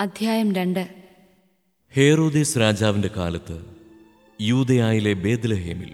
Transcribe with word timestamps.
അധ്യായം 0.00 0.54
രണ്ട്. 0.54 0.94
ഹേറോദേസ് 1.96 2.58
രാജാവിന്റെ 2.58 3.10
കാലത്ത് 3.16 3.64
യൂതയായിലെ 4.40 5.12
ബേദ്ലഹേമിൽ 5.12 5.92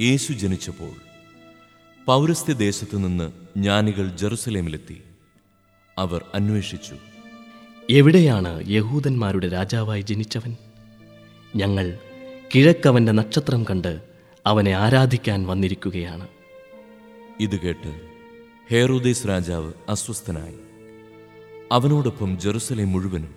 യേശു 0.00 0.32
ജനിച്ചപ്പോൾ 0.32 0.92
പൗരസ്ത്യ 2.06 2.52
ദേശത്തു 2.52 2.96
നിന്ന് 2.96 3.32
ജ്ഞാനികൾ 3.56 4.16
ജെറുസലേമിലെത്തി. 4.16 5.02
അവർ 5.98 6.24
അന്വേഷിച്ചു. 6.34 6.96
എവിടെയാണ് 7.90 8.70
യഹൂദന്മാരുടെ 8.70 9.48
രാജാവായി 9.48 10.00
ജനിച്ചവൻ? 10.00 10.56
ഞങ്ങൾ 11.56 11.98
കിഴക്കവന്റെ 12.54 13.12
നക്ഷത്രം 13.12 13.64
കണ്ട് 13.64 14.00
അവനെ 14.46 14.72
ആരാധിക്കാൻ 14.72 15.46
വന്നിരിക്കുകയാണ്. 15.46 16.28
ഇത് 17.40 17.60
കേട്ട് 17.60 18.00
ഹേറോദേസ് 18.70 19.28
രാജാവ് 19.28 19.72
അസ്വസ്ഥനായി. 19.88 20.71
അവനോടൊപ്പം 21.72 22.38
ജെറുസലേം 22.38 22.92
മുഴുവനും. 22.92 23.34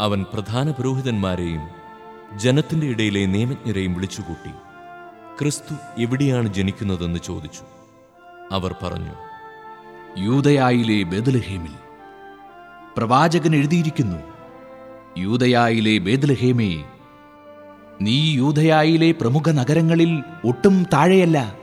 അവൻ 0.00 0.24
പ്രധാന 0.32 0.70
പുരോഹിതന്മാരെയും 0.70 1.60
ജനത്തിന്റെ 2.38 2.86
ഇടയിലെ 2.86 3.26
നിയമജ്ഞരെയും 3.26 3.94
വിളിച്ചുകൂട്ടി 3.94 4.50
ക്രിസ്തു 5.40 6.02
എവിടെയാണ് 6.02 6.54
ജനിക്കുന്നതെന്ന് 6.54 7.18
ചോദിച്ചു. 7.24 7.62
അവർ 8.52 8.74
പറഞ്ഞു 8.82 9.14
യൂതയായിലെ 10.18 11.02
ബേദലഹേമിൽ 11.02 11.70
പ്രവാചകൻ 12.96 13.54
എഴുതിയിരിക്കുന്നു 13.56 14.16
യൂതയായിലെ 15.18 15.98
ബേദലഹേമേ 15.98 16.84
നീ 18.02 18.34
യൂതയായിലെ 18.34 19.12
പ്രമുഖ 19.12 19.50
നഗരങ്ങളിൽ 19.50 20.22
ഒട്ടും 20.44 20.82
താഴെയല്ല. 20.82 21.54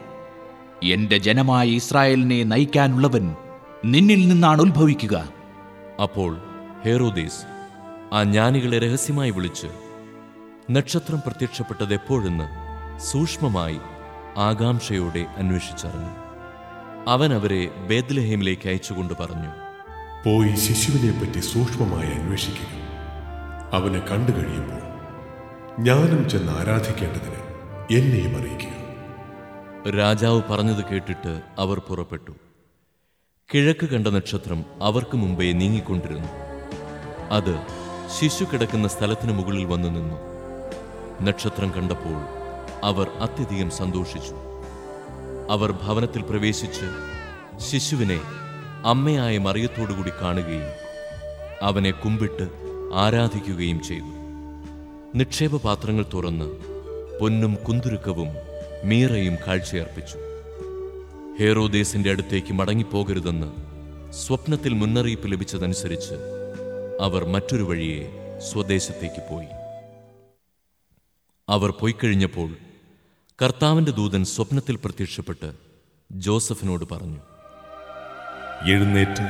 എന്റെ 0.84 1.18
ജനമായ 1.18 1.68
ഇസ്രായേലിനെ 1.68 2.44
നയിക്കാനുള്ളവൻ 2.44 3.34
നിന്നിൽ 3.84 4.28
നിന്നാണ് 4.28 4.62
ഉത്ഭവിക്കുക. 4.62 5.41
അപ്പോൾ 6.00 6.36
ഹേറോദീസ് 6.84 7.44
ആ 8.12 8.22
ജ്ഞാനികളെ 8.22 8.78
രഹസ്യമായി 8.78 9.30
വിളിച്ച് 9.30 9.66
നക്ഷത്രം 10.70 11.20
പ്രത്യക്ഷപ്പെട്ടത് 11.26 11.94
എപ്പോഴെന്ന് 11.94 12.44
സൂക്ഷ്മമായി 13.00 13.80
ആകാംക്ഷയോടെ 14.36 15.26
അന്വേഷിച്ചറിഞ്ഞു. 15.36 16.12
അവൻ 17.08 17.34
അവരെ 17.34 17.66
ബേദ്ലഹേമിലേക്ക് 17.66 18.68
അയച്ചുകൊണ്ട് 18.68 19.14
പറഞ്ഞു 19.20 19.48
പോയി 20.26 20.54
ശിശുവിനെ 20.54 21.20
പറ്റി 21.20 21.40
സൂക്ഷ്മമായി 21.40 22.10
അന്വേഷിക്കുക. 22.10 22.82
അവനെ 23.72 23.98
കണ്ടു 23.98 24.32
കഴിയുമ്പോൾ 24.32 24.82
ഞാനും 25.82 26.30
ചെന്ന് 26.30 26.52
ആരാധിക്കേണ്ടതിന് 26.52 27.40
എന്നെയും 27.98 28.40
അറിയിക്കുക. 28.40 28.82
രാജാവ് 29.90 30.42
പറഞ്ഞത് 30.50 30.84
കേട്ടിട്ട് 30.84 31.40
അവർ 31.58 31.78
പുറപ്പെട്ടു. 31.78 32.32
കിഴക്ക് 33.54 33.86
കണ്ട 33.86 34.08
നക്ഷത്രം 34.08 34.64
അവർക്ക് 34.82 35.16
മുമ്പേ 35.16 35.52
നീങ്ങിക്കൊണ്ടിരുന്നു. 35.52 36.28
അത് 37.30 37.60
ശിശു 38.18 38.44
കിടക്കുന്ന 38.44 38.88
സ്ഥലത്തിന് 38.88 39.32
മുകളിൽ 39.32 39.64
വന്നു 39.64 39.88
നിന്നു. 39.88 40.16
നക്ഷത്രം 41.22 41.72
കണ്ടപ്പോൾ 41.76 42.18
അവർ 42.84 43.08
അത്യധികം 43.08 43.70
സന്തോഷിച്ചു. 43.70 44.34
അവർ 45.50 45.72
ഭവനത്തിൽ 45.72 46.22
പ്രവേശിച്ച് 46.22 46.86
ശിശുവിനെ 47.58 48.20
അമ്മയായ 48.84 49.38
മറിയത്തോടുകൂടി 49.38 50.10
കാണുകയും 50.22 50.70
അവനെ 51.62 51.90
കുമ്പിട്ട് 51.90 52.48
ആരാധിക്കുകയും 52.94 53.82
ചെയ്തു. 53.82 54.12
നിക്ഷേപപാത്രങ്ങൾ 55.14 56.06
തുറന്ന് 56.14 56.44
പൊന്നും 57.20 57.54
കുന്തുരുക്കവും 57.54 58.28
മീറയും 58.84 59.36
കാഴ്ചയർപ്പിച്ചു. 59.46 60.31
ഹേറോദേസിന്റെ 61.40 62.10
അടുത്തേക്ക് 62.10 62.52
മടങ്ങിപ്പോകരുതെന്ന് 62.52 63.46
സ്വപ്നത്തിൽ 64.12 64.72
മുന്നറിയിപ്പ് 64.72 65.32
ലഭിച്ചതനുസരിച്ച് 65.32 66.14
അവർ 67.00 67.24
മറ്റൊരു 67.24 67.62
വഴിയെ 67.62 68.10
സ്വദേശത്തേക്ക് 68.38 69.22
പോയി. 69.30 69.46
അവർ 71.48 71.70
പോയിക്കഴിഞ്ഞപ്പോൾ 71.70 72.56
കർത്താവിന്റെ 73.42 73.92
ദൂതൻ 73.92 74.24
സ്വപ്നത്തിൽ 74.24 74.76
പ്രത്യക്ഷപ്പെട്ട് 74.76 75.52
ജോസഫിനോട് 76.12 76.84
പറഞ്ഞു 76.94 77.20
എഴുന്നേറ്റ് 78.70 79.26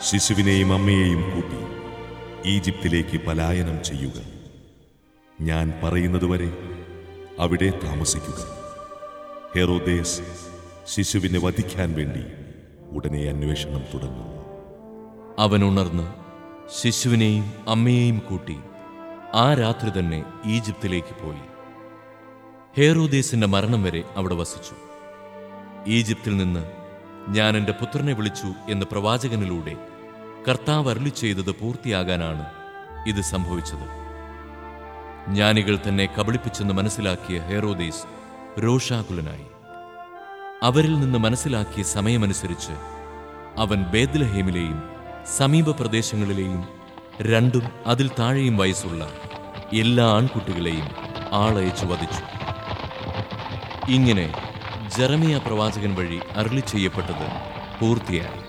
ശിശുവിനെയും 0.00 0.72
അമ്മയെയും 0.72 1.22
കൂട്ടി 1.34 1.60
ഈജിപ്തിലേക്ക് 2.48 3.20
പലായനം 3.26 3.84
ചെയ്യുക. 3.84 4.18
ഞാൻ 5.40 5.80
പറയുന്നതുവരെ 5.84 6.52
അവിടെ 7.38 7.80
താമസിക്കുക. 7.84 8.40
ഹെറോദേസ് 9.56 10.47
ശിശുവിനെ 10.88 11.38
വധിക്കാൻ 11.38 11.94
വേണ്ടി 11.94 12.22
ഉടനെ 12.96 13.28
അന്വേഷണം 13.28 13.82
തുടങ്ങും 13.94 14.28
അവൻ 15.38 15.64
ഉണർന്ന് 15.64 16.06
ശിശുവിനെയും 16.80 17.64
അമ്മയെയും 17.68 18.18
കൂട്ടി 18.18 18.56
ആ 19.34 19.54
രാത്രി 19.54 19.98
തന്നെ 19.98 20.24
ഈജിപ്തിലേക്ക് 20.46 21.14
പോയി. 21.24 21.44
ഹേറോദേസിന്റെ 22.76 23.46
മരണം 23.46 23.82
വരെ 23.82 24.04
അവിടെ 24.16 24.34
വസിച്ചു. 24.34 24.76
ഈജിപ്തിൽ 25.86 26.36
നിന്ന് 26.36 26.64
ഞാൻ 27.28 27.56
എന്റെ 27.56 27.72
പുത്രനെ 27.72 28.12
വിളിച്ചു 28.12 28.50
എന്ന 28.68 28.84
പ്രവാചകനിലൂടെ 28.92 29.76
കർത്താവ് 30.48 30.90
അരുളി 30.90 31.08
ചെയ്തത് 31.08 31.50
പൂർത്തിയാകാനാണ് 31.50 32.46
ഇത് 33.06 33.20
സംഭവിച്ചത്. 33.20 33.86
ജ്ഞാനികൾ 35.34 35.78
തന്നെ 35.88 36.08
കബളിപ്പിച്ചെന്ന് 36.18 36.74
മനസ്സിലാക്കിയ 36.74 37.38
ഹേറോദേസ് 37.38 38.04
രോഷാകുലനായി. 38.60 39.57
അവരിൽ 40.62 41.00
നിന്ന് 41.00 41.18
മനസ്സിലാക്കിയ 41.18 41.82
സമയമനുസരിച്ച് 41.82 42.72
അവൻ 43.60 43.84
ബേദ്ലഹേമിലെയും 43.84 44.82
സമീപ 45.36 45.70
പ്രദേശങ്ങളിലെയും 45.70 46.68
രണ്ടും 47.22 47.70
അതിൽ 47.86 48.10
താഴെയും 48.18 48.56
വയസ്സുള്ള 48.56 49.12
എല്ലാ 49.72 50.06
ആൺകുട്ടികളെയും 50.06 50.88
ആളയച്ചു 51.32 51.86
വധിച്ചു. 51.86 52.24
ഇങ്ങനെ 53.90 54.34
ജറമിയ 54.98 55.38
പ്രവാചകൻ 55.38 55.94
വഴി 55.94 56.20
അരുളി 56.36 56.60
ചെയ്യപ്പെട്ടത് 56.60 57.26
പൂർത്തിയായി. 57.80 58.40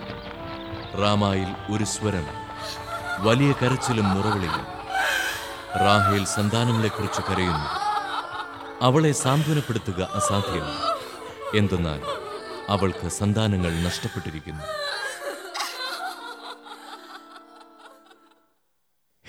റാമായിൽ 1.01 1.73
ഒരു 1.73 1.83
സ്വരം 1.83 2.27
വലിയ 3.19 3.51
കരച്ചിലും 3.51 4.09
മുറവിളിയും 4.09 4.65
റാഹേൽ 5.85 6.25
സന്താനങ്ങളെക്കുറിച്ച് 6.25 7.21
കരയുന്നു. 7.21 7.69
അവളെ 8.81 9.11
സാന്ത്വനപ്പെടുത്തുക 9.11 10.09
അസാധ്യമാണ് 10.15 10.98
എന്തെന്നാൽ 11.55 12.01
അവൾക്ക് 12.69 13.07
സന്താനങ്ങൾ 13.07 13.73
നഷ്ടപ്പെട്ടിരിക്കുന്നു. 13.73 14.63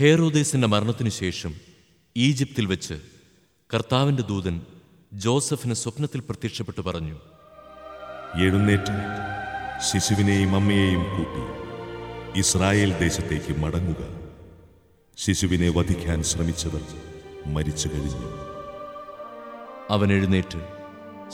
ഹേറോദേസിന്റെ 0.01 0.67
മരണത്തിനു 0.67 1.09
ശേഷം 1.09 1.55
ഈജിപ്തിൽ 2.17 2.67
വെച്ച് 2.67 2.95
കർത്താവിന്റെ 3.75 4.23
ദൂതൻ 4.23 4.61
ജോസഫിന് 5.13 5.75
സ്വപ്നത്തിൽ 5.75 6.21
പ്രത്യക്ഷപ്പെട്ടു 6.21 6.81
പറഞ്ഞു 6.81 7.19
എഴുന്നേറ്റ് 8.41 8.93
ശിശുവിനെയും 9.81 10.55
അമ്മയെയും 10.55 11.05
കൂട്ടി 11.05 11.61
ഇസ്രായേൽ 12.39 12.99
ദേശത്തേക്ക് 12.99 13.59
മടങ്ങുക. 13.59 14.31
ശിശുവിനെ 15.17 15.69
വധിക്കാൻ 15.69 16.23
ശ്രമിച്ചവർ 16.23 16.83
മരിച്ചു 17.47 17.89
കഴിഞ്ഞു. 17.89 18.51
അവൻ 19.91 20.13
എഴുന്നേറ്റ് 20.13 20.80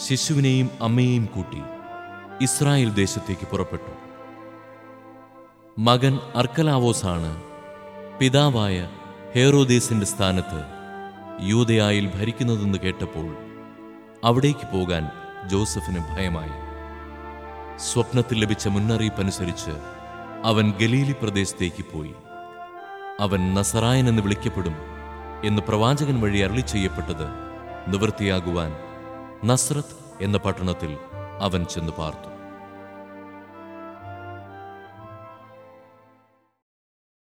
ശിശുവിനെയും 0.04 0.70
അമ്മയെയും 0.82 1.28
കൂട്ടി 1.34 1.62
ഇസ്രായേൽ 2.40 2.94
ദേശത്തേക്ക് 2.94 3.46
പുറപ്പെട്ടു. 3.46 3.92
മകൻ 5.78 6.18
അർക്കലാവോസാണ് 6.34 7.42
പിതാവായ 8.18 8.88
ഹേറോദേസിന്റെ 9.34 10.06
സ്ഥാനത്ത് 10.06 10.60
യൂതയായിൽ 11.40 12.10
ഭരിക്കുന്നതെന്ന് 12.14 12.78
കേട്ടപ്പോൾ 12.78 13.36
അവിടേക്ക് 14.24 14.66
പോകാൻ 14.72 15.10
ജോസഫിന് 15.48 15.98
ഭയമായി. 15.98 16.56
സ്വപ്നത്തിൽ 17.78 18.40
ലഭിച്ച 18.40 18.68
മുന്നറിയിപ്പനുസരിച്ച് 18.68 19.74
അവൻ 20.44 20.72
ഗലീലി 20.80 21.12
പ്രദേശത്തേക്ക് 21.12 21.84
പോയി. 21.92 22.14
അവൻ 23.20 23.54
നസറായൻ 23.54 24.08
എന്ന് 24.08 24.22
വിളിക്കപ്പെടും 24.22 24.76
എന്ന് 25.44 25.62
പ്രവാചകൻ 25.62 26.20
വഴി 26.20 26.38
അരളി 26.38 26.60
ചെയ്യപ്പെട്ടത് 26.60 27.26
നിവൃത്തിയാകുവാൻ 27.88 28.85
നസ്രത്ത് 29.44 30.24
എന്ന 30.24 30.36
പട്ടണത്തിൽ 30.36 30.96
അവൻ 31.40 31.64
ചെന്നു 31.64 31.92
പാർത്തു. 31.98 32.35